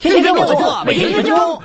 [0.00, 1.62] 天天跟我做，每天一分钟。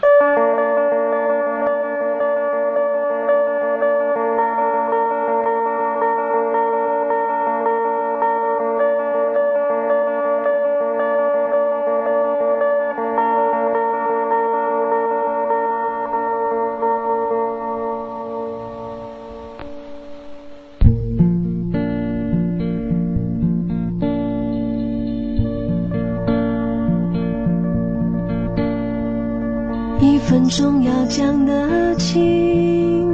[30.25, 33.13] 一分钟要讲的情，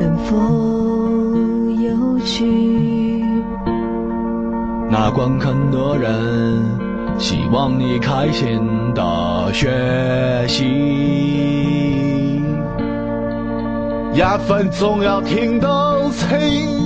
[0.00, 0.36] 能否
[1.80, 3.22] 有趣？
[4.90, 6.60] 那观看的人，
[7.20, 8.58] 希望你开心
[8.96, 10.64] 的学习。
[14.12, 15.68] 一分钟要听的
[16.10, 16.82] 情，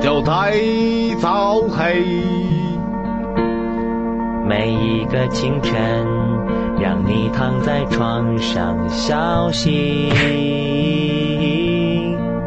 [0.00, 0.52] 就太
[1.20, 2.31] 早黑。
[4.52, 5.72] 每一个清晨，
[6.78, 10.12] 让你躺在床上笑醒。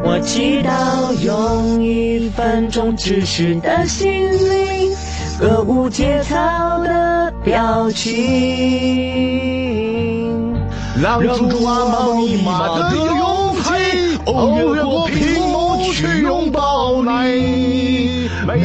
[0.04, 4.94] 我祈祷用一分钟知识的心灵，
[5.40, 8.14] 歌舞节操的表情，
[11.02, 13.72] 让主啊密码的勇气，
[14.26, 15.45] 哦，越过屏幕
[15.92, 18.28] 去拥抱你。
[18.46, 18.60] 每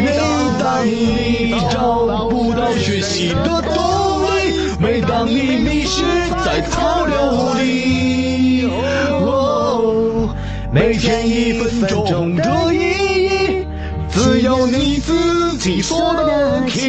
[0.60, 6.04] 当你找不到学习的动力，每当你迷失
[6.46, 8.70] 在潮流里，
[9.10, 10.30] 哦，
[10.72, 12.78] 每天一分钟的意
[13.26, 13.66] 义，
[14.10, 16.82] 只有你自己说得清。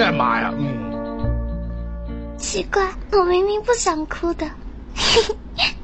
[0.00, 0.52] 哎妈呀！
[2.40, 4.50] 奇怪我明明不想哭的。
[4.94, 5.22] 嘿
[5.56, 5.74] 嘿